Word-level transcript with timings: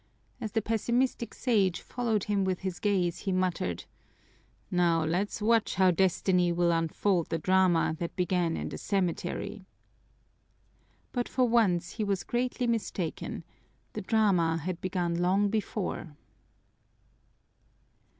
As 0.41 0.53
the 0.53 0.63
pessimistic 0.63 1.31
Sage 1.35 1.79
followed 1.79 2.23
him 2.23 2.43
with 2.43 2.61
his 2.61 2.79
gaze, 2.79 3.19
he 3.19 3.31
muttered: 3.31 3.85
"Now 4.71 5.03
let's 5.05 5.43
watch 5.43 5.75
how 5.75 5.91
Destiny 5.91 6.51
will 6.51 6.71
unfold 6.71 7.29
the 7.29 7.37
drama 7.37 7.95
that 7.99 8.15
began 8.15 8.57
in 8.57 8.69
the 8.69 8.79
cemetery." 8.79 9.67
But 11.11 11.29
for 11.29 11.47
once 11.47 11.91
he 11.91 12.03
was 12.03 12.23
greatly 12.23 12.65
mistaken 12.65 13.43
the 13.93 14.01
drama 14.01 14.57
had 14.57 14.81
begun 14.81 15.21
long 15.21 15.49
before! 15.49 16.15